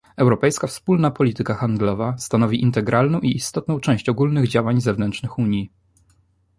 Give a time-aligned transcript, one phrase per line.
[0.17, 5.71] Europejska wspólna polityka handlowa stanowi integralną i istotną część ogólnych działań zewnętrznych Unii